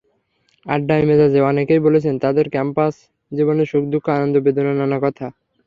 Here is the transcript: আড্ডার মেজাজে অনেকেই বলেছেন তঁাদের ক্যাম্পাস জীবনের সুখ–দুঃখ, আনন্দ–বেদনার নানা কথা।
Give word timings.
আড্ডার 0.65 1.01
মেজাজে 1.07 1.39
অনেকেই 1.43 1.79
বলেছেন 1.79 2.13
তঁাদের 2.21 2.47
ক্যাম্পাস 2.49 2.93
জীবনের 3.31 3.67
সুখ–দুঃখ, 3.67 4.05
আনন্দ–বেদনার 4.11 4.75
নানা 4.81 4.97
কথা। 5.05 5.25